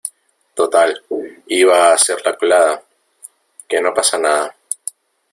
total, 0.55 0.99
iba 1.47 1.91
a 1.91 1.93
hacer 1.93 2.25
la 2.25 2.35
colada. 2.35 2.83
que 3.69 3.79
no 3.79 3.93
pasa 3.93 4.17
nada. 4.17 4.55